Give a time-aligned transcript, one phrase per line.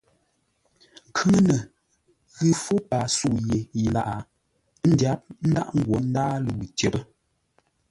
[1.07, 1.55] Nkhʉŋənə
[2.41, 4.09] ghʉ fó paa sə̌u yé yi lâʼ,
[4.89, 7.03] ńdyáp ńdaghʼ ńgwó ńdǎa ləwʉ̂ tyəpə́.